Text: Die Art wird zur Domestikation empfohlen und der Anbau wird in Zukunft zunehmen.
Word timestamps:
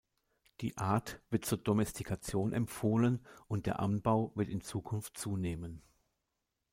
Die 0.61 0.79
Art 0.79 1.21
wird 1.29 1.45
zur 1.45 1.59
Domestikation 1.59 2.53
empfohlen 2.53 3.23
und 3.47 3.67
der 3.67 3.79
Anbau 3.79 4.31
wird 4.33 4.49
in 4.49 4.61
Zukunft 4.61 5.15
zunehmen. 5.15 5.83